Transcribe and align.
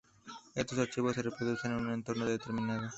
Estos 0.55 0.79
archivos 0.79 1.13
se 1.13 1.21
reproducen 1.21 1.73
en 1.73 1.77
un 1.85 1.93
entorno 1.93 2.25
determinado. 2.25 2.89